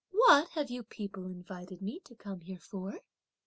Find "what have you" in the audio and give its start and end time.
0.09-0.81